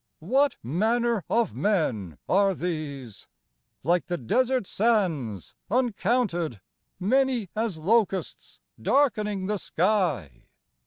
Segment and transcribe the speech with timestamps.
[0.17, 3.27] What manner of men are these?
[3.83, 6.59] Like the desert sands Uncounted,
[6.99, 10.47] many as locusts, darkening the sky